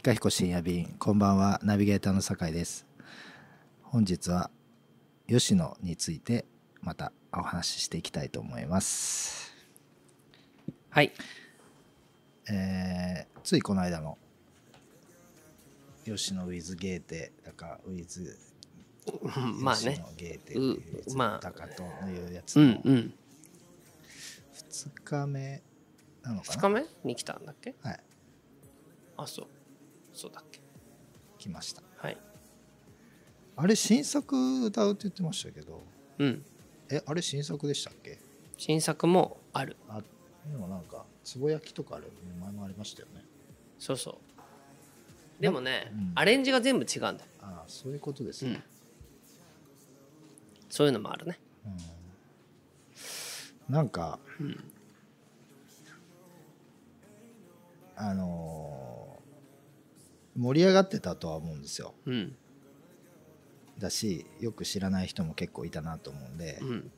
[0.00, 2.86] いかひこ深夜便こんばんはナビゲーターの酒井です
[3.82, 4.50] 本日は
[5.28, 6.46] 吉野について
[6.80, 9.54] またお話ししていきたいと思います
[10.90, 11.12] はい。
[12.50, 14.18] えーついこの間の
[16.04, 18.36] 吉野ウィズゲーテだかウィズ
[19.60, 19.80] まあね。
[19.80, 20.76] 吉野ゲー
[21.08, 23.14] テまあだかというやつうのんうん。
[24.54, 25.62] 2日目
[26.22, 27.08] なのか2な日目？
[27.10, 27.74] に来たんだっけ？
[27.82, 28.00] はい
[29.16, 29.46] あ、そう。
[30.20, 30.60] そうだっけ？
[31.38, 32.18] 来ましたはい。
[33.56, 35.82] あれ新作歌うって言ってましたけど
[36.18, 36.44] うん。
[36.90, 38.18] えあれ新作でしたっけ？
[38.58, 39.76] 新作もある。
[39.88, 40.02] あ
[40.50, 43.24] でもなんかつぼ焼きとかある前もありましたよね
[43.78, 44.18] そうそ
[45.38, 45.42] う。
[45.42, 47.18] でもね、うんアレンジが全部違うんだよ。
[47.40, 48.62] ああそういうことですねうん、
[50.68, 51.38] そういうのもあるね。
[53.68, 54.64] なんかうん。
[57.96, 58.89] あのー
[60.36, 61.94] 盛り上がってたとは思うんですよ。
[62.06, 62.36] うん。
[63.78, 66.58] だしよく知らない人も結構いたなと思うんで。
[66.60, 66.90] う、ん。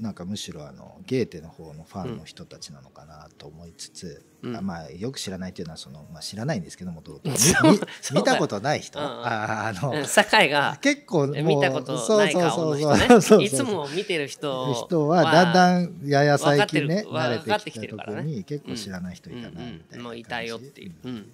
[0.00, 4.56] なんかむしろあのゲーテの方のファンの人たちなのかなと思いつつ、うん。
[4.56, 7.20] あまあよく知らないっていうのはその、まあ、知らないんですけどもとも
[8.14, 9.10] 見たことない人、うんうん。
[9.10, 12.50] ああの、うん酒井が結構もう見たことそうないそうそう。
[12.50, 13.44] 顔の人そうそうね。
[13.44, 20.94] いつも見てる人人はだんだんやや最近ね慣れてきた時に結構知らない人いたなみたいなうんうん、感じもういたよっていう。
[21.04, 21.32] うん。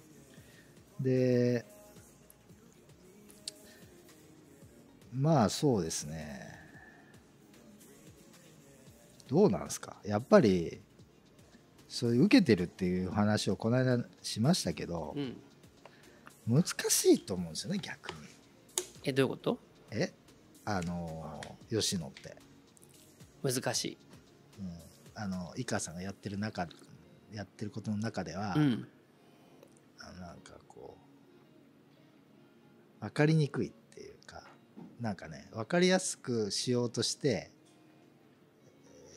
[0.99, 1.65] で
[5.13, 6.41] まあそうですね
[9.27, 9.95] どうなんですか？
[10.05, 10.81] やっぱり
[11.87, 15.37] そういう受けてるっていう話をこの間しましたけどうん。
[16.47, 18.17] 難しいと思うんですよね逆に
[19.03, 19.59] え、どういうこと？
[19.89, 20.13] え
[20.63, 21.41] あの
[21.71, 22.35] 吉野って、
[23.41, 23.97] 難しい。
[24.59, 24.71] うん、
[25.15, 26.67] あの井川さんがやってる中
[27.33, 28.87] やってることの中では、うん。
[29.99, 30.53] あのなんか
[33.05, 34.41] 分かりにくいっていうか
[34.99, 37.51] なんかね分かりやすくしようとして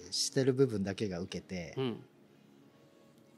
[0.05, 2.05] えーしてる部分だけが受けてう、ん。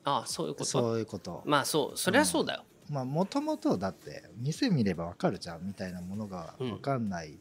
[0.03, 0.65] ああ、そういうこと？
[0.65, 2.65] そういうことまあそう、そりゃそうだよ。
[2.89, 7.39] まあもともとだって店見れば分かるじゃんみたいなものがうん分かんない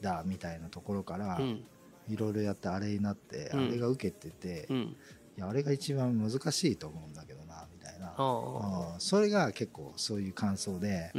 [0.00, 1.64] だみたいなところからうん。
[2.08, 4.96] いろいろやってあれになって、うんあれが受けてて、いうん。
[5.36, 8.14] やあれが一番難しいと思うんだけどなみたいな、
[8.98, 11.12] それが結構そういう感想で。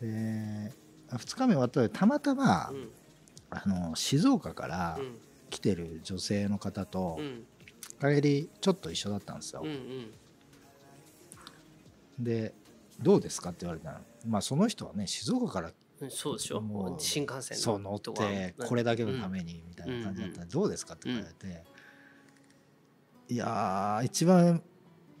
[0.00, 0.64] うん。
[0.64, 0.72] で
[1.12, 2.90] 2日目終わったらたまたま、うん。
[3.50, 5.18] あの静岡からうん。
[5.50, 7.44] 来てる女性の方とうん。
[8.00, 9.68] 帰りちょっと一緒だったんですようん。
[9.68, 10.10] う、ん。
[12.24, 12.54] で
[13.00, 21.64] 「どうですか?」って言われたのまあその人はね静岡からうんそうでしょもう新幹線そう乗ってこれだけのためにみたいな感じだったら「どうですか?」って言われて、
[23.28, 24.62] いやー一番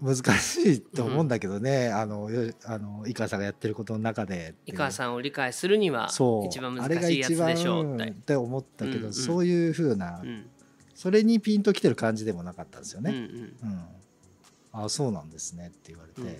[0.00, 6.46] 難しいと思うんだけどね、あのよあの井川さんがやってることの中で井川さんを理解するにはそう。
[6.46, 8.34] 一番難しいやつでしょうって。
[8.34, 9.12] 思ったけど、うんうん。
[9.12, 10.48] そういうふうな、うん。
[10.94, 13.18] それにピンときてる感じでもなかったんですようんうね。
[13.18, 13.24] ん。
[13.24, 13.26] う
[13.66, 13.84] ん。
[14.72, 16.36] あそうなんですねって言われて、うん。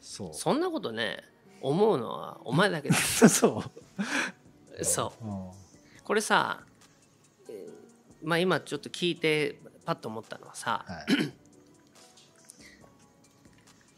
[0.00, 0.30] そう。
[0.32, 1.22] そんなことね
[1.60, 2.94] 思うのはお前だけだ。
[3.28, 3.62] そ
[4.78, 5.24] う、そう。
[5.26, 5.50] うん。
[6.04, 6.60] これさ
[7.50, 11.32] えーまあ今ちょっと聞いてパッと思ったのはさはい、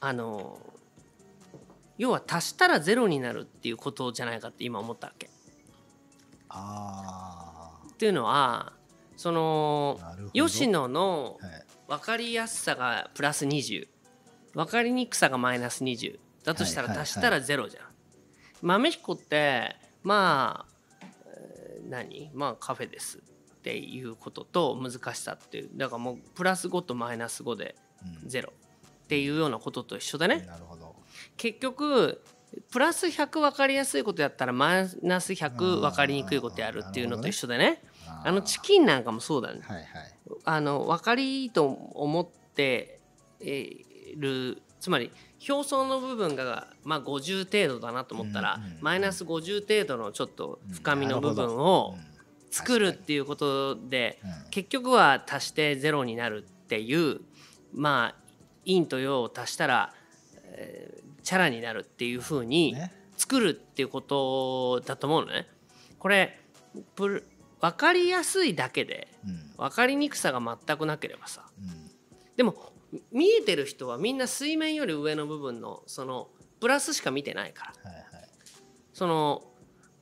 [0.01, 0.59] あの
[1.99, 5.31] 要は足したらゼロになるっていうことじゃないかって今思ったわけ。
[6.49, 8.73] あっていうのは
[9.17, 10.01] その
[10.33, 11.39] 吉野の
[11.87, 13.87] 分かりやすさがプラス20
[14.55, 17.85] 分かりにくさがマイナス20だとしたら足したらゼロじゃん。
[18.63, 22.31] 豆彦ってまあ、えー何？
[22.35, 25.71] まあカフェですっていうことと難しさっていう。
[25.75, 27.77] だからもうプラス5とマイナス5で
[28.23, 28.29] うん。
[28.29, 28.53] ゼロ
[29.11, 30.45] っていうようなことと一緒でね。
[30.47, 30.95] なるほど。
[31.37, 32.23] 結局
[32.71, 37.83] プラス100分かりやすいことやったらマイナス100分かりにくいことやるっていうのと一緒でね。
[38.23, 39.63] あのチキンなんかもそうだね。
[39.65, 39.87] はいはい。
[40.45, 43.01] あの分かりいいと思って
[43.41, 45.11] いるつまり
[45.49, 48.79] 表層の部分が、まあ、50程度だなと思ったら、うんうんうん。
[48.81, 51.97] マイナス50程度のちょっと深みの部分を
[52.53, 54.51] 作るっていうことで、うん。
[54.51, 57.23] 結局は足してゼロになるっていう
[57.75, 58.20] まあ
[58.67, 59.95] 陰と陽を足したら、
[60.45, 62.93] えーチャラになるっていうふうにね。
[63.17, 65.47] 作るっていうことだと思うのね。
[65.99, 66.41] これ
[66.97, 67.23] 分
[67.77, 69.53] かりやすいだけでうん。
[69.59, 71.45] 分かりにくさが全くなければさ。
[71.59, 71.91] うん。
[72.37, 72.73] でも
[73.13, 76.29] 見えてる人はみんな水面より上の部分のその
[76.61, 77.91] プラスしか見てないから。
[77.91, 78.05] はいはい。
[78.95, 79.45] その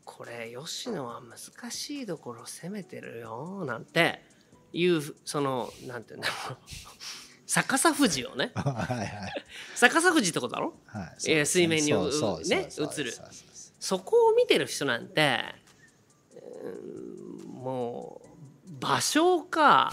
[0.04, 4.22] これ吉野は難しいところ攻めてるよなんて
[4.72, 6.58] いうそのなんていうんだろう
[7.50, 8.52] 逆さ富士をね。
[8.56, 9.08] はいはい。
[9.74, 10.74] 逆さ富士ってことだろ？
[10.86, 11.32] はい。
[11.32, 13.14] えー水面にね映る。
[13.80, 15.40] そこを見てる人なんて
[16.34, 18.20] うーんも
[18.66, 19.90] う芭蕉か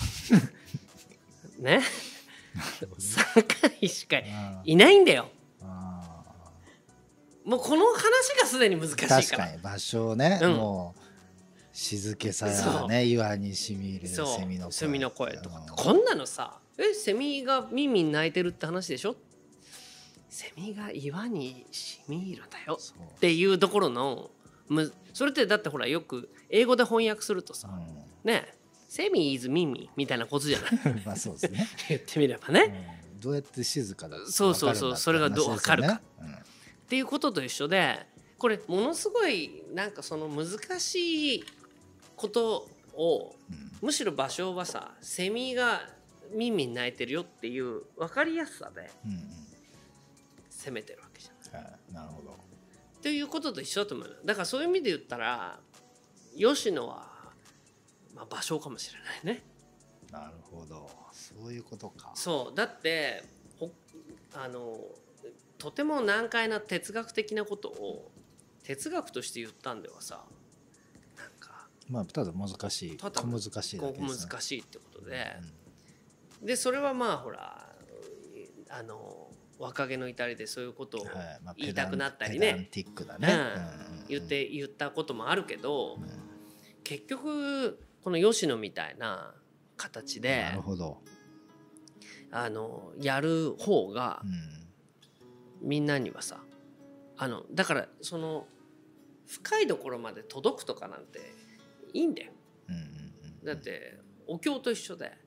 [1.59, 1.81] ね？
[2.99, 5.29] 酒井しかあいないんだよ。
[5.61, 6.23] あ
[7.45, 8.01] もうこの話
[8.41, 9.21] がすでに難しいから。
[9.21, 10.53] 確かに場所をね、うん。
[10.55, 11.01] もう
[11.71, 14.71] 静けさやね岩にしみるセミの声。
[14.71, 15.59] セミの声とか。
[15.59, 15.67] うん。
[15.67, 19.15] こんなのさえセミが耳に鳴いてるって話でしょ
[20.29, 22.77] セミが岩にしみるんだよ
[23.15, 24.31] っていうところの
[24.67, 27.69] むそれってだってほらよく英語で翻訳するとさ
[28.23, 28.53] ね
[28.89, 30.93] セミイズミミみたいなことじゃない？
[30.93, 32.97] う んまあそうですね、 言ってみればね。
[33.13, 33.19] うん。
[33.19, 36.01] どうやって静かだそうそうそうそれがどうわかるか。
[36.21, 36.33] うん。
[36.33, 36.37] っ
[36.87, 38.05] ていうことと一緒で
[38.37, 41.43] これものすごいなんかその難しい
[42.15, 43.71] ことをうん。
[43.81, 45.81] むしろ芭蕉はさセミが
[46.31, 49.19] 耳に鳴いてるよっていう分かりやすさでうんうん。
[50.49, 51.61] 攻めてるわけじゃん。
[51.63, 52.35] はいなるほど。
[53.01, 54.07] ということと一緒だと思う。
[54.07, 55.59] よだからそういう意味で言ったら
[56.37, 57.07] 吉野は、
[58.15, 59.43] まあ、芭蕉かもしれないね。
[60.11, 60.89] なるほど。
[61.11, 62.11] そういうことか。
[62.15, 62.57] そう。
[62.57, 63.23] だって
[63.59, 63.71] ほ
[64.33, 64.77] あの
[65.57, 68.11] とても難解な哲学的なことを
[68.63, 70.23] 哲学として言ったんではさ
[71.17, 72.97] なんかまあただ難しい。
[72.97, 74.29] 小難しいだけですね。
[74.29, 75.37] 難しいってことで、
[76.45, 77.75] でそれはまあほら
[78.69, 81.05] あの若気の至りでそういうことを
[81.57, 83.29] 言いたくなったりね、ティックだね、
[84.07, 86.05] 言って言ったこともあるけど、うん。
[86.83, 89.33] 結局この吉野みたいな
[89.77, 91.01] 形でなるほど、
[92.31, 95.67] あのやる方がうん。
[95.67, 96.41] みんなにはさ
[97.17, 98.45] あのだからその
[99.25, 101.19] 深いところまで届くとかなんて
[101.93, 102.33] いいんだよ。
[103.43, 103.97] だって
[104.27, 105.24] お経と一緒でうん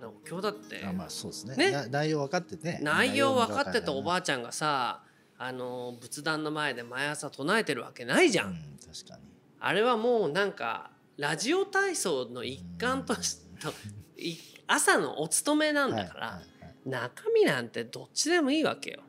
[0.00, 0.84] あれお経だって。
[0.84, 1.56] あまあそうですね。
[1.56, 1.70] ね。
[1.70, 2.78] な内容分かってて。
[2.82, 5.02] 内容分かってたおばああちゃんがさ
[5.38, 9.22] あの仏壇の前で毎朝唱えてるわけないじゃん、うん、確かに。
[9.58, 13.70] あれはもうなんかラジオ体操の一環としと
[14.16, 14.36] い
[14.66, 17.10] 朝のお勤めなんだから、はいはいはい。
[17.12, 19.00] 中身なんてどっちでもいいわけよ。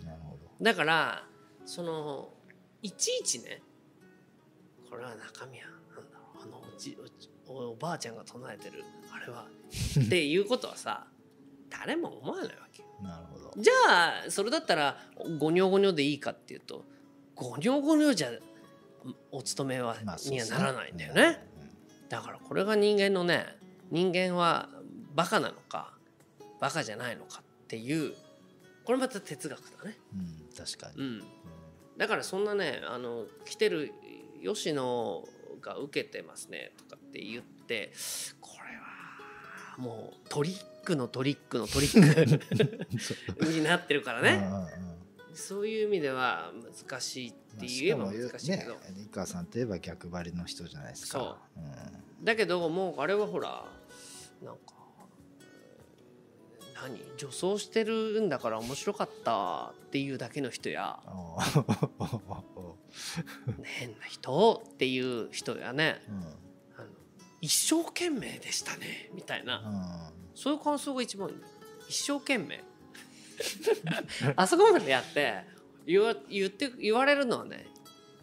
[0.00, 0.64] うんなるほど。
[0.64, 1.24] だから
[1.66, 2.30] その
[2.82, 3.62] いちいちね
[4.88, 6.96] これは中身はなんだろうあのおじ
[7.46, 9.46] おおばあちゃんが唱えてるあれは。
[10.04, 11.06] っていうことはさ
[11.70, 12.88] 誰も思わないわけよ。
[13.02, 13.62] なるほど。
[13.62, 14.96] じゃあそれだったら
[15.38, 16.84] ごにょごにょでいいかっていうと
[17.34, 18.30] ごにょごにょじゃ
[19.30, 21.42] お勤めは、まあにはならないんだよね、
[22.10, 23.46] だからこれが人間のね
[23.90, 24.68] 人間は
[25.14, 25.94] バカなのか
[26.60, 28.12] バカじゃないのかっていう
[28.84, 31.22] これまた哲学だね、うん、うん確かに、うん、
[31.96, 33.92] だからそんなねあの来てる
[34.44, 35.24] 吉野
[35.62, 37.92] が受けてますねとかって言って
[38.40, 38.50] こ
[39.78, 44.40] もうトリックのトリックのトリック になってるからうんね
[45.34, 46.52] そういう意味では
[46.88, 51.18] 難しいって言えば難しいけど、ね井川さんといえば逆張りの人じゃないですか。
[51.18, 51.60] そう。
[51.60, 52.24] うん。
[52.24, 53.64] だけどもうあれはほら
[54.42, 54.60] なんか
[56.82, 60.98] 何女装してるんだから面白かったっていうだけの人や。
[63.62, 66.02] 変な人っていう人やね。
[66.08, 66.49] うん
[67.40, 70.12] 一生懸命でしたねみたいな。
[70.34, 71.30] そういう感想が一番
[71.88, 72.62] 一生懸命。
[74.36, 75.44] あそこまでやって
[75.86, 77.66] 言わ言って言われるのはね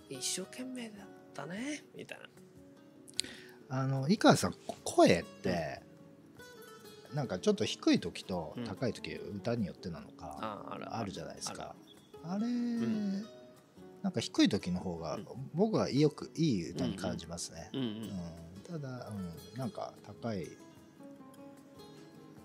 [0.10, 2.20] 一生懸命だったねみたい
[3.70, 3.78] な。
[3.82, 5.82] あの井川さん声って
[7.14, 8.64] なんかちょっと低い時とうん。
[8.66, 11.76] 高い時、歌によってなのかああるじゃないですあか
[12.24, 13.24] あれ、ん。
[14.04, 15.26] なんか低い時の方がうん。
[15.54, 17.80] 僕はよくいい歌に感じますね、うん。
[17.80, 17.92] ううん。
[17.92, 20.48] んただ、うん、なんか高い。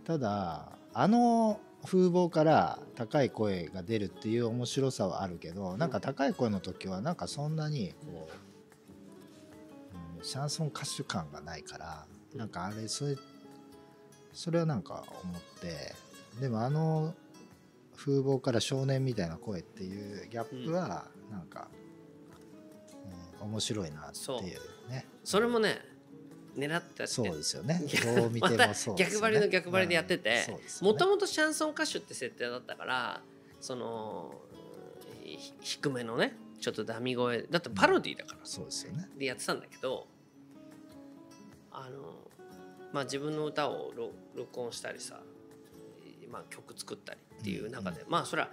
[0.05, 8.29] ただあの風貌から高い声が出るっていう面白さはあるけどなんか高い声の時はなんかそんなにこ
[10.17, 12.38] う、うん、シャンソン歌手感がないからうん。
[12.38, 13.17] なんかあれそれ
[14.33, 15.95] それはなんか思って
[16.41, 17.14] でもあの
[17.97, 21.69] 風貌から少年みたいな声っていうギャップはなんか、
[23.41, 25.07] うん、面白いなっていうね。
[25.23, 25.91] それもね
[26.56, 27.06] 狙ってやって。
[27.06, 27.80] そうですよね。
[27.80, 30.47] ね、逆張りの逆張りでやってて。
[30.80, 33.23] もともとシャンソン歌手って設定だったから
[33.61, 34.35] その
[35.23, 37.42] ひ低めのねちょっとダミ声。
[37.42, 38.38] だってパロディだから。
[38.44, 39.09] そうですよね。
[39.18, 40.06] でやってたんだけど
[41.71, 42.14] あの
[42.92, 45.21] まあ自分の歌を録録音したりさ、
[46.30, 48.50] まあ、曲作ったりっていう中で、まあそれは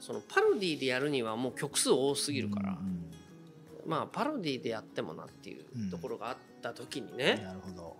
[0.00, 3.04] そのパロディでやるにはもう曲数多すぎるから、うん
[3.88, 7.96] まあパロディでやってもなっていうところがあった時にうんね、なるほど、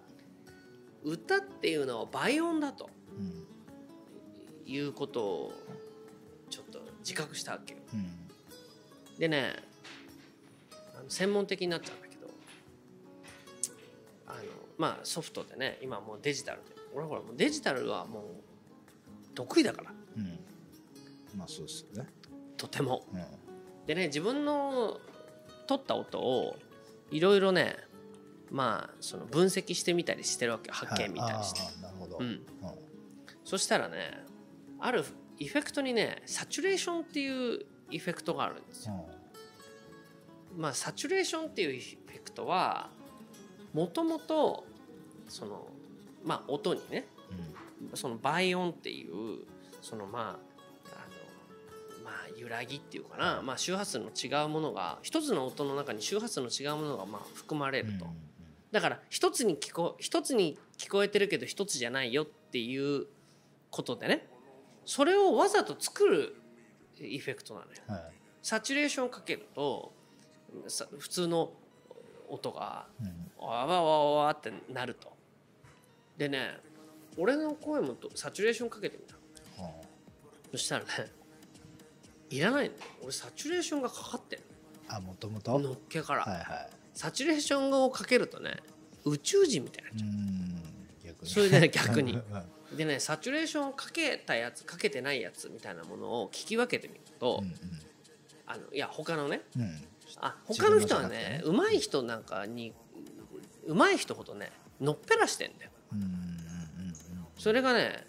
[1.03, 3.45] 歌っていうのは倍音だとうん。
[4.71, 5.53] いうことを
[6.51, 7.81] ちょっと自覚したわけよ。
[7.95, 8.11] うん。
[9.19, 9.57] でね
[11.09, 12.29] 専門的になっちゃうんだけど
[14.27, 14.39] あの
[14.77, 16.77] まあソフトでね今もうデジタルで。
[16.95, 18.23] 俺ほらもうデジタルはもう
[19.35, 19.93] 得意だから。
[20.19, 20.39] うん。
[21.35, 22.09] まあそうですよね。
[22.59, 23.07] とても。
[23.11, 23.25] うん。
[23.87, 25.01] でね自分の
[25.69, 26.57] 取った音を
[27.11, 27.77] いろいろね
[28.51, 30.75] まあその分析してみたりしてるわけよ。
[30.75, 32.19] 発見見たりして、なるほど。
[32.19, 32.41] うん、
[33.45, 34.25] そしたらね
[34.81, 35.05] ある
[35.39, 39.07] エフェクトにねサチュレーションっていうエフェクトがあるんですよ。
[40.57, 42.89] まあサチュレーションっていうエフェクトは
[43.75, 44.67] もともと
[45.29, 45.69] その
[46.25, 47.95] まあ音にねうん。
[47.95, 49.45] その倍音っていう
[49.83, 50.48] そのまあ
[52.09, 58.11] まあ揺らぎっていうかな、まあ、周波数の違うものが一つの音の中に周波数の違うものがまあ含まれると、うん
[58.71, 63.07] だから一つに聞こ一つに聞こえてるけど一つじゃないよっていう
[63.71, 64.27] ことでね。
[64.85, 66.37] それをわざと作る
[67.01, 67.73] エフェクトなのよ。
[67.89, 68.05] うんはい。
[68.43, 69.93] サチュレーションをかけると
[70.67, 71.53] さ普通の
[72.29, 73.47] 音がうん。
[73.47, 75.17] わわわわってなると。
[76.19, 76.59] でね
[77.17, 79.71] 俺の声もとサチュレーションかけてみたは
[80.51, 81.18] そしたらね
[82.31, 82.75] いらないの。
[83.03, 84.39] 俺サチュレーションがかかってん
[84.89, 86.71] ああもともとののっけから、はいはい。
[86.95, 88.57] サチュレーションをかけるとね
[89.05, 90.09] 宇宙人みたいになっちゃう。
[90.09, 90.69] うん
[91.05, 91.31] 逆に。
[91.31, 92.13] それでね 逆に。
[92.13, 92.77] うん。
[92.77, 97.43] でねサチュレーションをかけたやつかけてないやつみたいなものを聞き分けてみると、
[98.47, 99.63] あのいや他のねうん。
[99.63, 99.89] うん
[100.21, 101.43] あ他の人はねね。
[101.45, 102.73] 上手い人なんかに
[103.67, 105.71] 上手い人ほどねのっぺらしてんだよ。
[105.93, 106.95] うんうんうん。
[107.39, 108.07] それがね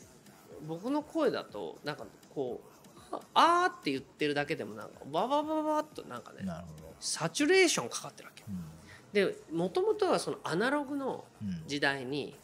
[0.66, 2.69] 僕の声だとなんかこう
[3.12, 6.40] ああーって言ってるだけでもなんかバババババッとなんかね
[7.00, 8.64] サチュレーションかかってるわけうん。
[9.12, 11.64] でもともとはそのアナログのうん。
[11.68, 12.36] 時代に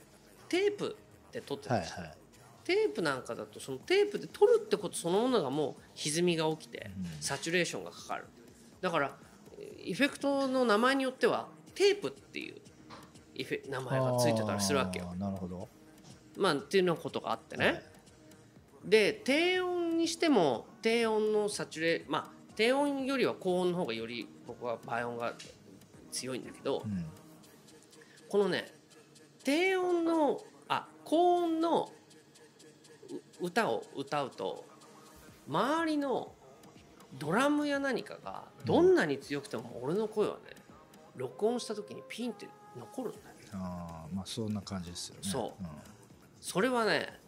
[0.49, 0.95] テープ
[1.31, 2.17] で撮ってたんですよ、はいはい。
[2.63, 7.21] テープなんかだとそのテープで撮るってことそのものがもう歪みが起きてうん。
[7.21, 8.25] サチュレーションがかかる。
[8.81, 9.15] だから
[9.85, 12.55] エフェクトの名前によってはテープっていう
[13.69, 15.13] 名前がついてたりするわけよ。
[15.17, 15.67] なるほど。
[16.37, 17.83] まあっていうようなことがあってね、はい。
[18.85, 25.33] で低音にしても低音のサチュレまあ低音よりは高音の方がより僕は倍音が
[26.11, 27.05] 強いんだけど、うん
[28.27, 28.65] このね
[29.43, 31.91] 低音のあ高音の
[33.39, 34.65] う歌を歌うと
[35.47, 36.33] 周りの
[37.13, 40.39] ドラムや何かがどんなに強くても俺の声はね
[41.15, 42.47] 録音した時にピンって
[42.77, 43.23] 残るんだよ
[43.53, 45.21] あーまあそんな感じですよね。
[45.23, 45.63] そう。
[45.63, 45.69] うん。
[46.41, 47.19] それはね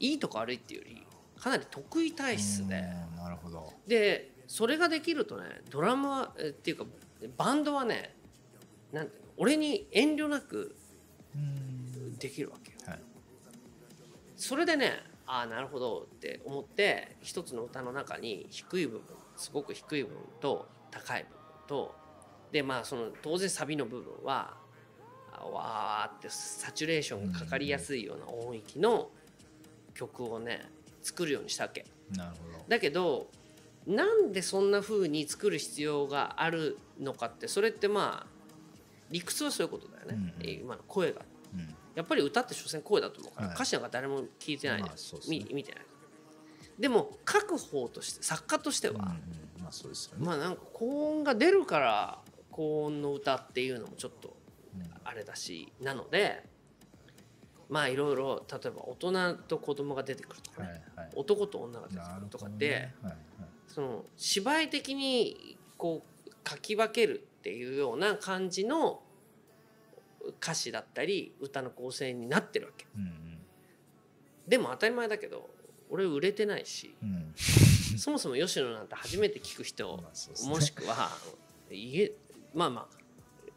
[0.00, 1.05] いいとこ悪いっていうより
[1.40, 2.84] かなり得意体質で。
[3.10, 3.72] うんなるほど。
[3.86, 6.84] でそれができるとねドラムはえっていうか
[7.36, 8.14] バンドはね
[8.92, 10.76] なんて俺に遠慮なく
[11.34, 12.16] うん。
[12.18, 12.78] できるわけよ。
[12.86, 13.00] はい。
[14.36, 19.02] それでねああなるほどって思って一つの歌の中に低い部分
[19.36, 21.94] すごく低い部分と高い部分と
[22.52, 24.56] でまあその当然サビの部分は
[25.32, 29.10] あわーってサチュレーションがかかりやすいような音域の
[29.94, 30.70] 曲をね
[31.06, 31.84] 作るようにしたわけ。
[32.10, 32.64] なるほど。
[32.68, 33.30] だけど
[33.86, 38.36] なんでそんな風に作る必要があるのかってそれってまあ
[39.10, 40.48] 理屈はそういうことだよね、うんうん。
[40.48, 41.22] え今の声が。
[41.54, 41.74] うん。
[41.94, 43.54] やっぱり歌って所詮声だと思うから、はい。
[43.54, 44.76] 歌詞なんか誰も聞いてない。
[44.78, 45.20] で、まあですね。
[45.28, 45.84] み見てない。
[46.78, 49.62] でも書く方として作家としては、うんうん。
[49.62, 50.26] まあそうですよね。
[50.26, 52.18] まあなんか高音が出るから
[52.50, 54.36] 高音の歌っていうのもちょっと
[54.74, 54.90] うん。
[55.04, 56.42] あれだしなので
[57.68, 61.12] まあいろいろ例えば大人と子供が出てくるとかね、はいはい。
[61.16, 62.94] 男と女が出てくなるとかって、ね。
[63.02, 63.18] はいはい。
[63.66, 69.02] その芝居的にこう書き分けるっていうような感じの
[70.40, 72.86] 歌詞だったり歌の構成になってるわけ。
[72.96, 73.38] うん
[74.46, 75.50] でも当たり前だけど
[75.90, 77.08] 俺売れてないしうん。
[77.08, 77.34] うん
[77.98, 80.02] そもそも吉野なんて初めて聞く人ね。
[80.48, 81.10] もしくは
[81.70, 82.12] 家
[82.54, 82.96] まあまあ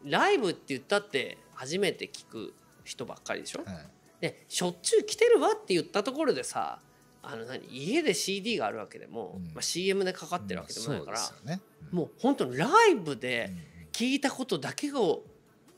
[0.04, 3.62] ライブって言ったって初めて聞く人ばっかりでしょ？
[3.64, 3.86] はい
[4.20, 6.80] でしょっちゅう来てるわって言ったところでさ
[7.22, 9.44] あの何家で CD があるわけでも、うん。
[9.52, 11.62] まあ、CM でかかってるわけでもないから、そうですよね。
[11.90, 13.52] もう本当にライブで
[13.92, 15.22] 聞いたことだけを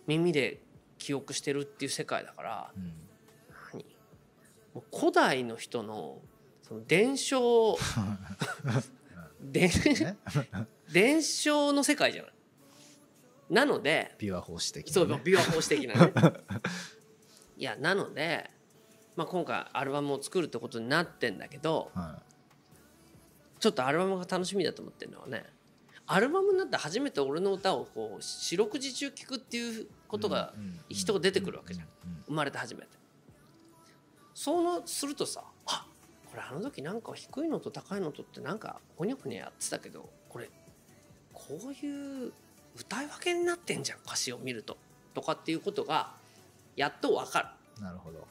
[0.06, 0.60] 耳で
[0.98, 2.82] 記憶してるっていう世界だからうん。
[2.84, 2.92] うん
[3.72, 3.84] 何
[4.74, 6.20] もう古代の人の
[6.62, 7.76] その伝承
[9.40, 9.70] 伝
[10.00, 10.16] ね。
[10.92, 12.32] 伝承の世界じゃない。
[13.50, 16.12] なので琵琶法師的なそうね琵琶法師的なね。
[17.62, 18.50] いやなので、
[19.14, 22.18] まあ、今回アルバムを作るってことになってんだけどは
[23.60, 25.44] ちょっとアルバムが楽しみだと思ってるのはね
[26.08, 30.52] アルバムになって初めて俺の歌をこう四六時中聴くっていうことが
[30.88, 31.86] 人が出てくるわけじゃん。
[32.26, 32.88] 生まれて初めて。
[34.34, 35.86] そうするとさあ
[36.28, 40.50] これあの時なんか低いのと高いのとってなんかほにゃほにゃやってたけどこれ
[41.32, 42.32] こういう
[42.74, 44.76] 歌い分けになってんじゃん歌詞を見ると。
[45.14, 46.20] とかっていうことが
[46.76, 47.82] やっと分かる。
[47.82, 48.26] なるほど。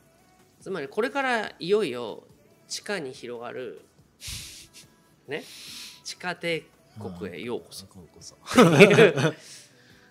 [0.59, 2.23] つまりこれからいよいよ
[2.67, 3.81] 地下に広がる
[5.27, 5.43] ね
[6.03, 6.67] 地下帝
[6.99, 7.87] 国へようこそ。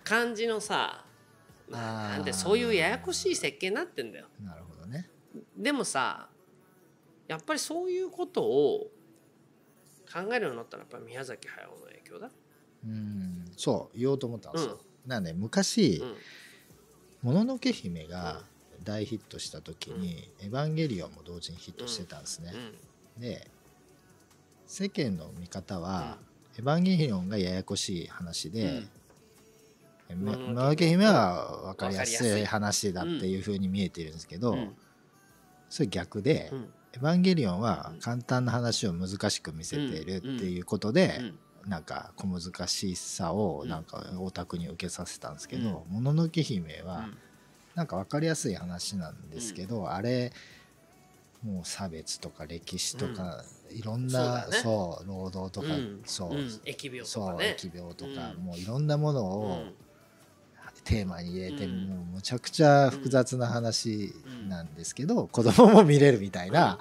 [0.03, 1.05] 感じのさ
[1.69, 4.27] まあなんでそういうややこしい設計になってんだよ。
[4.43, 5.09] なるほどね。
[5.55, 6.27] でもさ
[7.27, 8.91] やっぱりそういうことを
[10.11, 12.29] 考えるようになったらやっぱり宮崎駿の影響だ、
[12.85, 16.15] うんそう言おうと思ったんですよ、うなんで昔うん
[17.21, 18.41] 「もののけ姫」が
[18.83, 22.53] 大ヒットした時に「エヴァンゲリオン」も同時にヒットしてたんですね、
[23.17, 23.47] で
[24.67, 26.17] 世間の見方は
[26.57, 28.83] 「エヴァンゲリオン」がややこしい話で
[30.09, 34.57] 「えももののけ姫」は分かりやすい話だっていうふうに見えてるんですけど、
[35.69, 36.73] それ逆でう、ん。
[36.93, 43.69] エヴァンゲリオンは簡単な話を難しく見せているっていうことで、うんなんか小難しさをうん。
[43.69, 47.09] なんかオタクに受けさせたんですけど「もののけ姫」は
[47.75, 50.33] なんか分かりやすい話なんですけど、あれ
[51.41, 56.01] もう差別とか歴史とか、いろんなそう労働とか、うん。
[56.05, 56.45] そう、うん。
[56.65, 57.55] 疫病とかね。
[57.57, 58.45] 疫病とか、うん。
[58.45, 59.73] もういろんなものうをん。
[60.83, 61.87] テーマに入れて、うん。
[61.87, 64.13] もうむちゃくちゃ複雑な話
[64.47, 66.79] なんですけど、子供も見れるみたいな、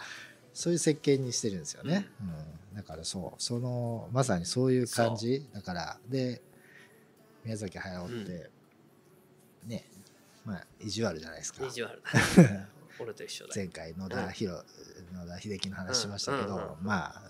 [0.52, 2.08] そういう設計にしてるんですよね。
[2.20, 5.46] うんだからそうそのまさにそういう感じ。
[5.52, 6.40] だからで
[7.44, 8.50] 宮崎駿って、
[9.66, 9.84] ね
[10.44, 11.66] まあ意地悪じゃないですか。
[11.66, 12.68] 意地悪だ。
[13.00, 14.64] 俺と一緒だ前回野田博、
[15.14, 17.22] 野田秀樹の話しましたけど、うんうんまあ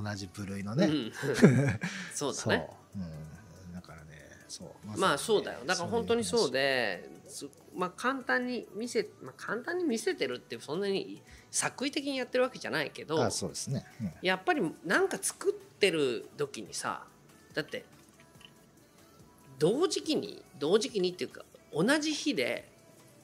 [0.00, 1.12] 同じ部類のね、うん
[2.14, 2.46] そうだね。
[2.46, 4.12] そう、うん、だからね
[4.48, 4.98] そう。
[4.98, 5.60] まあそうだよ。
[5.66, 7.10] だから本当にそうで
[7.74, 14.12] まあ簡単に見せ、まあ、簡単に見せてるってそんなに作為的にやってるわけじゃないけどあそうですね、うん。
[14.22, 17.04] やっぱりなんか作ってる時にさ
[17.54, 17.84] だって
[19.58, 22.70] 同時期に同時期にっていうか同じ日で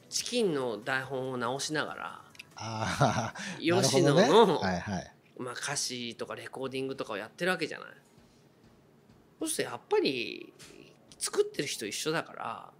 [0.09, 2.23] チキンの台本を直しながら
[3.59, 4.59] 吉野の、なるほどね。
[4.59, 5.13] はいはい。
[5.37, 7.87] まあ、歌詞とかレコーディングとかをやってるわけじゃない。
[9.39, 10.53] そしてやっぱり
[11.17, 12.71] 作ってる人一緒だから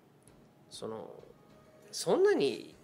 [0.74, 1.08] その
[1.92, 2.76] そんなに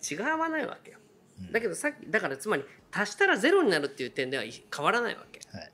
[0.00, 0.98] ち違わないわけよ。
[1.40, 1.52] うん。
[1.52, 5.40] だけどさっきだからつまり足したらゼロになるっていう点ではい変わらないわけ。
[5.56, 5.70] はい。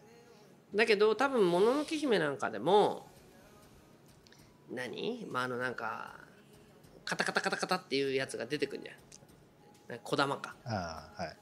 [0.74, 3.07] だけど多分「もののけ姫」なんかでも
[4.70, 5.27] 何？
[5.31, 6.16] まああのなんか
[7.05, 9.98] カタカタカタカタっていうやつが出てくるんじゃん。
[10.03, 10.57] 小玉か。
[10.64, 11.37] ああはい。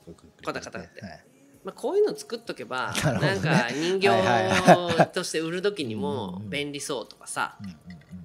[0.45, 1.01] カタカタって。
[1.01, 1.25] はい。
[1.65, 6.51] まあ、こういうの作っとけば なんか人形として売る時にうんもうん。
[6.51, 7.59] 便利そうとかさ。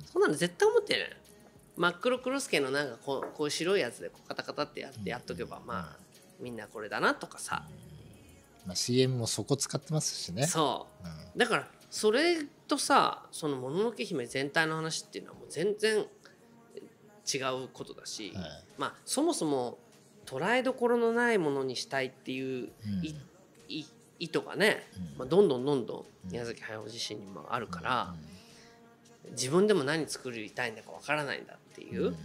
[0.06, 1.18] そんなの絶対思ってない
[1.78, 5.66] 真っ黒クロスケのなんかこうこう白いやつでこうカタカタってやってやっとけばうん。
[5.68, 5.98] まあ
[6.40, 7.64] みんなこれだなとかさ。
[8.66, 11.08] まあ、CM もそこ使ってますしね、そう。
[11.08, 11.40] うん。
[11.40, 16.06] だからそれとさその「もののけ姫」全体の話っていうのはもう全然
[17.34, 18.46] 違うことだし、はい。
[18.78, 19.78] まあそもそも
[20.26, 23.04] 捉えどころのないものにしたいっていううん。
[24.20, 25.18] 意図がね、うん。
[25.18, 28.14] まあ、どんどんどんどん宮崎駿自身にもあるから、
[29.30, 32.18] 自分でも何作りたいんだかわからないんだっていう、うん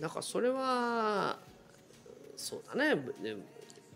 [0.00, 1.38] だからそれは
[2.36, 3.00] そうだね。
[3.22, 3.36] で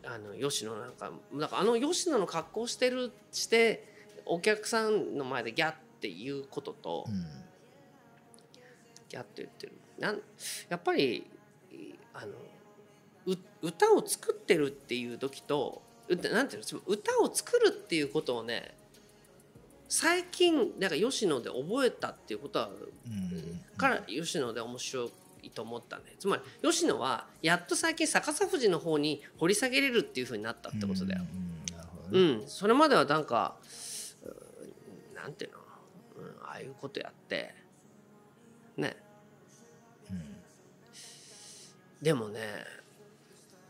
[0.05, 3.85] あの吉野なんかだからあの吉野の格好してるして
[4.25, 7.27] お客さんの前でギャッっていうことと、うん。
[9.09, 9.73] ギャッて言ってる。
[9.99, 10.21] なん
[10.69, 11.27] やっぱり
[12.15, 12.33] あの
[13.27, 18.75] う歌を作ってるっていう時とうなんていうの歌を作るっていうことをね
[19.91, 23.61] 最近なんか吉野で覚えたっていうことはうん。
[23.77, 25.11] から吉野で面白
[25.43, 26.05] いと思ったね。
[26.17, 31.23] つまり吉野はやっと最近逆さ富士の方に掘り下げれるっていうふうになったってことだよ。
[31.33, 31.39] うん。
[31.39, 31.77] うん。
[31.77, 33.57] なるほどうね、ん、それまではなんか
[34.23, 37.53] うんなんていうの、うん、ああいうことやって。
[38.77, 38.97] ね。
[40.09, 40.23] うん。
[42.01, 42.41] でもね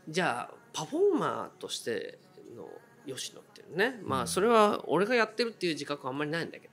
[0.07, 2.19] じゃあパフォーマーとして
[2.55, 2.69] の
[3.05, 3.99] 吉野っていうね。
[4.03, 6.71] まあそれは俺がやってるっていう自覚はあんまりないんだけど。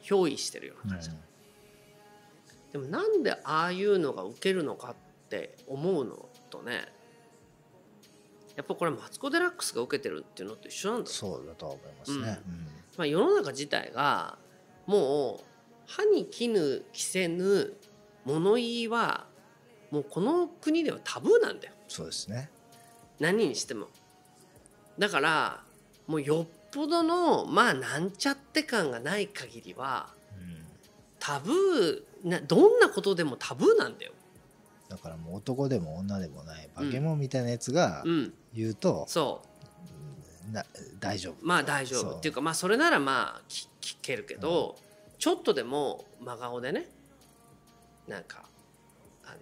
[0.00, 1.10] 憑依してるような感じ、
[2.72, 4.94] でもなんでああいうのが受けるのかっ
[5.28, 6.86] て思うのとね
[8.56, 11.10] やっぱこれマツコ・デラックスが受けてるっていうのと一緒なんだ。
[11.10, 12.40] そうだとは思いますね、
[12.96, 14.38] まあ、世の中自体が
[14.86, 15.44] もう
[15.86, 17.74] 歯に衣着せぬ
[18.24, 19.26] 物言いは
[19.90, 21.74] もうこの国ではタブーなんだよ。
[21.88, 22.50] そうですね。
[23.18, 23.88] 何にしても
[24.98, 25.60] だから
[26.06, 30.64] もうよっぽどのまあなんちゃって感がない限りはうん。
[31.18, 34.12] タブーなどんなことでもタブーなんだよ。
[34.88, 38.34] だからもう男でも女でもない化け物みたいなやつがうん。
[38.54, 39.42] 言うと、そ
[40.50, 40.52] う。
[40.52, 40.64] な
[40.98, 41.34] 大丈夫。
[41.42, 42.16] まあ大丈夫。
[42.16, 44.76] っていうかまあそれならまあ聞聞けるけど、
[45.18, 46.88] ちょっとでも真顔でね
[48.06, 48.44] なんか
[49.24, 49.36] あの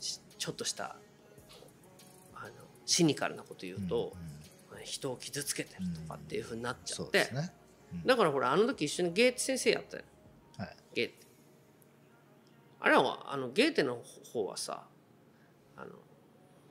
[0.00, 0.96] しちょっとした
[2.34, 2.50] あの
[2.84, 4.35] シニカルなこと言うと、うんうん
[4.86, 7.52] 人を傷つけてるとかっていうふうになっちゃって、そうですね、
[7.92, 8.06] うん。
[8.06, 10.04] だからほらあの時一緒にゲーテ先生やったよ。
[10.58, 10.76] はい。
[10.94, 11.14] ゲーテ
[12.80, 13.98] あれはあのゲーテの
[14.32, 14.84] 方はさ
[15.76, 15.90] あの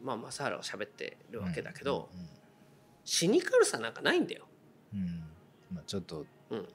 [0.01, 2.29] まあ正原が喋ってるわけだけど、うん
[3.07, 4.47] シニカルさなんかないんだよ、
[4.91, 4.99] うん。
[4.99, 5.23] うん
[5.71, 6.67] まあ、ちょっとうん、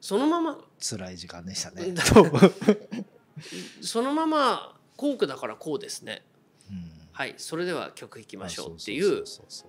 [0.00, 2.02] そのまま辛い時間でしたね、だ
[3.80, 6.22] そのままコークだからこうですね。
[6.70, 6.90] うん。
[7.12, 7.34] はい。
[7.36, 9.24] それでは曲いきましょうっていう。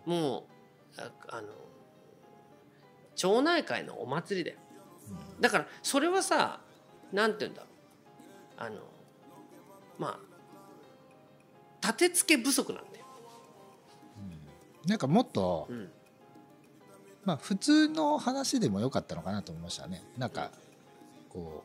[0.06, 0.44] もう
[0.98, 1.48] ああの
[3.16, 4.58] 町内会のお祭りだよ。
[5.36, 5.42] うん。
[5.42, 6.62] だからそれはさ
[7.12, 7.70] なんて言うんだろう。
[8.58, 8.82] あの
[9.98, 10.20] ま
[11.82, 13.06] あ立て付け不足なんだよ、
[14.86, 15.90] なんかもっと、うん、
[17.24, 20.04] まあ普通の話でもよかったのかなと思いましたね。
[20.18, 20.52] なんか
[21.30, 21.64] こ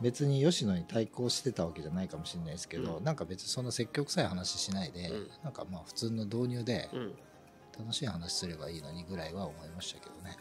[0.00, 3.04] う別に吉野に対抗してたわけじゃないかもしれないですけど、うん。
[3.04, 5.30] なんか別にそんな積極臭い話しないで、うん。
[5.44, 7.14] なんかまあ普通の導入でうん
[7.78, 10.36] 楽しい話すればいいのにぐらいは思いましたけどね、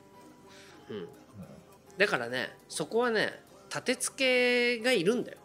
[0.89, 1.07] うん、
[1.97, 5.37] だからねそこはね立て付けがいるんだよ。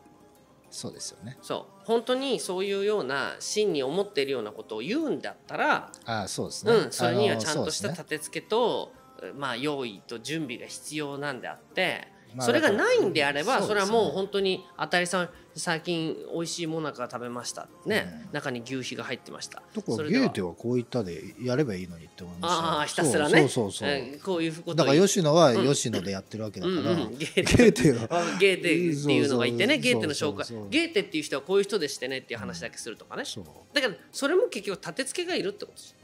[0.68, 1.38] そうですよね。
[1.42, 1.84] そう。
[1.84, 8.92] 本当にそういうような真に思っているようなことを言うんだったら、ああそうですね、うん、それにはちゃんとした立て付けと、
[9.36, 17.66] まあ、用意と準備が必要なんであって、まあそれがないんであれば、それはもう本当に当たりさん最近美味しいもなか食べました。
[17.86, 18.32] ね、うん。
[18.32, 19.62] 中に牛皮が入ってました。
[19.74, 20.52] とかゲーテは。
[20.52, 23.40] こういったでやればいいのにって思いましたああひたすらね。
[23.40, 24.20] そうそうそう。
[24.22, 25.66] こういうことをだから吉野はうん。
[25.66, 27.92] 吉野でやってるわけだから、ゲーテ。
[27.92, 29.78] はあゲーテ っていうのがいてね。
[29.78, 30.46] ゲーテの紹介。
[30.68, 33.24] ゲーテっていう人はこういう人でしてねっていう話だけするとかね、
[33.72, 35.96] だからそれも結局立て付けがいるってことです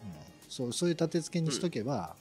[0.49, 2.15] そうそういう立て付けにしとけば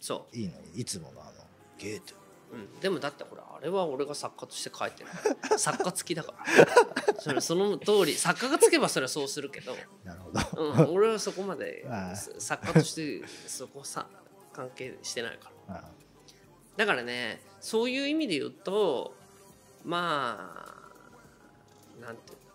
[0.00, 0.80] そいいのに。
[0.80, 1.32] いつものあの
[1.78, 2.14] ゲーテ
[2.52, 5.10] う、うん、でもだってほらあれは俺が作家として書いてる
[5.58, 7.14] 作家付きだから。
[7.18, 8.14] それその通り。
[8.14, 11.86] 作家がつけばそれはそうするけど、なるほど、うん、俺はそこまで
[12.38, 14.06] 作家としてそこさ
[14.52, 15.76] 関係してないから。
[15.76, 15.90] あ
[16.76, 19.14] だからねそういう意味で言うと
[19.84, 20.54] ま
[21.98, 22.46] あなんていうの。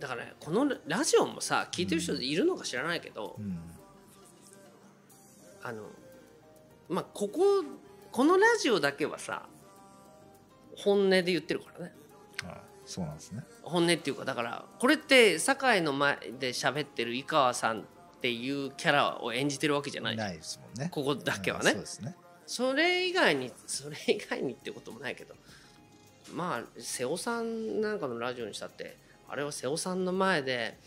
[0.00, 3.58] だからこのラジオもさ聞いてる人いるのか知らないけど、うん。
[5.62, 5.88] あの
[6.88, 7.64] まあここ
[8.14, 9.42] このラジオだけはさ
[10.76, 11.92] 本音で言ってるからね。
[12.44, 13.42] あそうなんですね。
[13.64, 17.82] 本音っていうかだからこれって堺の前で喋ってる井川さんっ
[18.20, 20.16] ていうキャラを演じてるわけじゃない。
[20.16, 20.90] ないですもんね。
[20.92, 22.14] ここだけはうんねそうですね。
[22.46, 25.34] それ以外にそれ以外にってこともないけど
[26.32, 28.96] まあ瀬尾さんなんかのラジオにしたって
[29.28, 30.78] あれは瀬尾さんの前で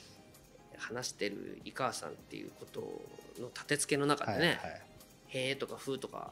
[0.77, 2.79] 話してる井川さんっていうこと
[3.41, 4.81] の立て付けの中でねはいはい
[5.27, 6.31] 「へえ」とか「ふう」とか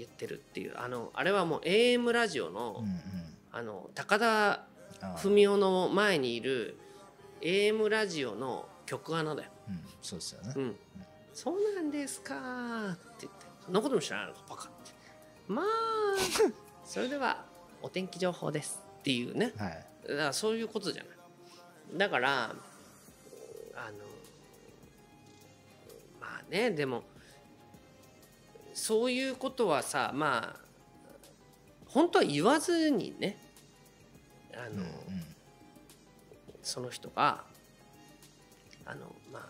[0.00, 3.00] 言ってるっていうあのあれはもう AM ラジオの,、うんうん。
[3.52, 4.64] あの高田
[5.18, 6.76] 文夫の前にいる
[7.42, 9.50] AM ラジオの曲穴だよ。
[9.68, 10.52] うんそうですよね。
[10.56, 10.76] うん、
[11.34, 12.34] そうなんですか？
[12.34, 14.92] ーって言ってそんなことも知らないのかバカって。
[15.48, 15.66] まあ
[16.86, 17.44] それでは
[17.82, 19.52] お天気情報ですっていうね。
[19.58, 19.86] はい。
[20.08, 21.98] だからそういうことじゃない。
[21.98, 22.54] だからあの
[26.20, 27.02] まあねでも
[28.80, 30.60] そういうことはさまあ
[31.84, 33.36] 本当は言わずにね
[34.54, 34.90] あの、うんうん
[36.62, 37.42] その人が
[38.84, 39.00] あの
[39.32, 39.48] まあ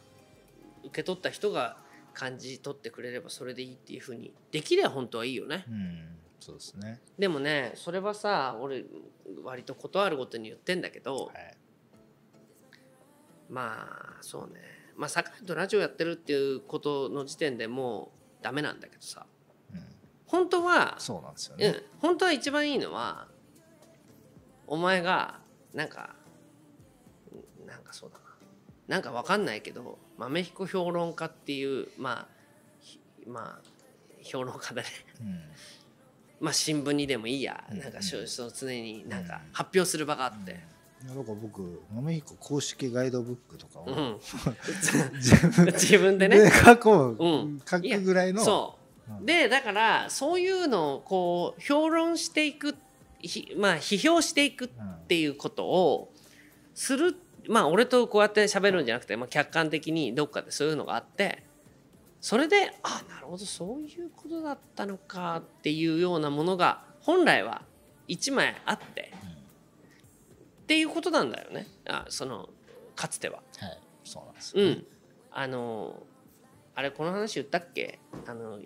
[0.85, 1.77] 受け取った人が
[2.15, 5.65] 感じ取ってくれればそれでいいっていうふうにできれば本当はいいよね。
[5.69, 7.01] うんそうですね。
[7.19, 8.85] でもねそれはさ俺
[9.43, 11.57] 割と断るごとに言ってんだけど、はい。
[13.51, 14.61] まあそうね。
[14.97, 19.27] まあ酒井とラジオやってるっていうことの時点でもうダメなんだけどさ。
[19.73, 19.85] うん。
[20.27, 21.67] 本当はそうなんですよね。
[21.67, 23.29] うん、本当は一番いいのは
[24.67, 25.41] お前が
[25.75, 26.15] なんか
[27.67, 28.25] なんかそうだな。
[28.89, 32.29] なんかわかんないけど豆彦評論家っていうまあ
[32.81, 33.71] ひまあ
[34.23, 34.87] 評論家でね。
[35.21, 35.41] うん。
[36.41, 39.53] まあ新聞にでもいいや、うんなんか常になんかうん。
[39.53, 40.55] 発表する場があって、い
[41.09, 44.19] やだから僕豆彦公式ガイドブックとかを、うん。
[45.73, 46.39] 自分でね。
[46.39, 47.63] で書こう、うん。
[47.67, 49.13] 書くぐらいのそう。
[49.19, 49.27] うん。
[49.27, 52.75] でだからそういうのをこう評論していく
[53.21, 56.13] ひまあ批評していくっうんていうことを
[56.75, 57.17] する
[57.49, 61.43] まあ俺とこうやって喋るんじゃなくて、まあ、客観的にどっかでそういうのがあって
[62.21, 67.63] それであなるほどそういうことだったのかっていうようなものが本来は
[68.09, 69.13] 1枚あって
[70.71, 71.67] っていうことなんだよね。
[71.89, 72.49] あその
[72.95, 73.43] かつては。
[73.59, 73.81] はい。
[74.05, 74.87] そうなんですよね、うん、
[75.33, 76.03] あの
[76.77, 77.99] あれこの話言ったっけ？
[78.25, 78.61] あの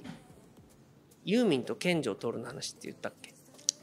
[1.24, 3.32] ユーミンと健城徹の話って言ったっけ？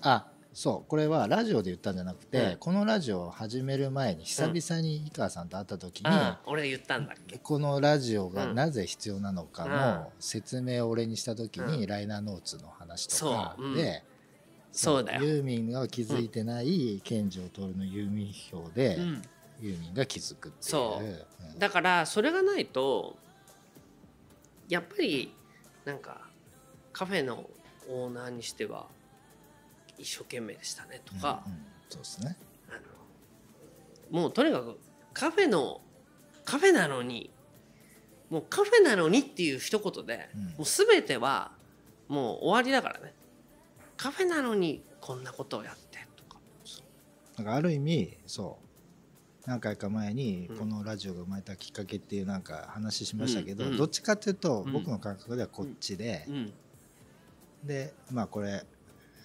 [0.04, 0.88] あそう。
[0.88, 2.58] これはラジオで言ったんじゃなくて、うん。
[2.58, 7.40] このラジオを始める前に久々に井川さんと会った時に、ああ俺言ったんだっけ？
[7.40, 8.56] このラジオがうん。
[8.56, 14.04] なぜ必要なのかの説明を俺にした時に、ライナーノーツの話とかで、
[14.72, 15.24] そうだよ。
[15.24, 19.22] ユーミンが気づいてない健城徹のユーミン票で、うん。
[19.62, 20.64] ユーミンが気づくっていう。
[20.72, 21.06] そう。
[21.06, 23.18] うんだからそれがないと
[24.70, 25.34] やっぱり
[25.84, 26.22] なんか
[26.94, 27.50] カフェの
[27.90, 28.86] オーナーにしては
[29.98, 31.60] 一生懸命でしたねとか、うんうん。
[31.90, 32.38] そうですね。
[32.70, 32.74] あ
[34.16, 34.80] のもうとにかく
[35.14, 35.82] カフェの
[36.46, 37.30] カフェなのに
[38.30, 40.44] もうカフェなのにっていう一言で、うん。
[40.44, 41.52] もう全ては
[42.08, 43.14] もう終わりだからね
[44.02, 46.40] カフェなのにこんなことをやってとか。
[47.38, 48.58] なんかある意味そ
[49.46, 49.48] う。
[49.48, 50.58] 何回か前にうん。
[50.58, 54.74] このラジオが生まれたきっかけっていうなんか話しましたけど、どっちかっていうとうん。
[54.74, 56.54] 僕の感覚ではこっちで、うん。
[57.64, 58.66] でまあこれ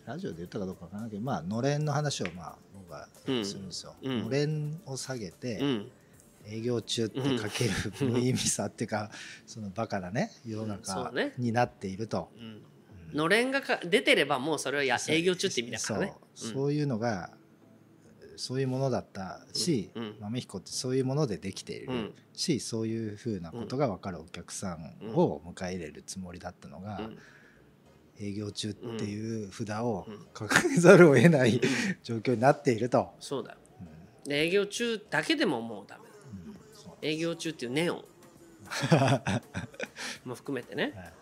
[0.05, 3.95] ラジオで言ったかどうかわからないけどまあのれんの話をまあ僕はするんですよ。
[4.03, 4.25] うん。
[4.25, 5.91] のれんを下げて、うん。
[6.45, 9.11] 営業中って書ける無意味さっていうか、
[9.47, 10.83] そのバカなね世のうん。
[10.83, 12.29] 中になっていると。
[13.17, 16.13] のれんがか出てればもうそれはや営業中って意味だからね。
[16.35, 16.53] そう。
[16.53, 17.31] そういうのが
[18.37, 20.03] そういうものだったし、うん。
[20.03, 20.17] うん。
[20.21, 22.15] 豆彦ってそういうものでできているうん。
[22.35, 27.19] し、そういうふうなことが分かるお客さんを迎え入れるつもりだったのが、うん。
[28.19, 30.27] 営業中っていう札をうん。
[30.35, 31.61] 掲げざるを得ない
[32.03, 33.15] 状況になっていると。
[33.19, 33.59] そうだよ。
[34.29, 36.09] う営業中だけでももうダメう
[37.01, 38.05] 営業中っていうネオン。
[40.25, 40.93] も含めてね。
[40.95, 41.16] はい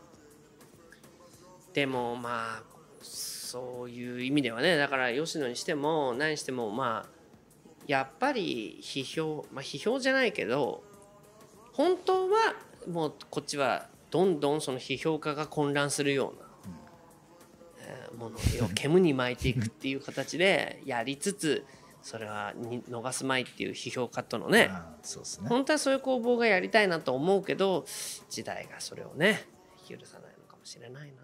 [1.74, 2.62] でもまあ
[3.02, 7.08] そういう意味ではねだから吉野にしても何にしてもまあ
[7.86, 10.82] やっぱり批評まあ批評じゃないけど
[11.72, 12.54] 本当は
[12.90, 16.48] もうこっちはどんどんその批評家が混乱するような、
[17.80, 18.40] えーものを
[18.74, 21.64] 煙に巻いていくっていう形でやりつつ
[22.00, 24.70] それはに逃すまいっていう批評家とのね。
[25.48, 27.84] 本当はそういう攻防がやりたいなと思うけど
[28.30, 29.46] 時代がそれをね
[29.88, 31.23] 許さないのかもしれないな。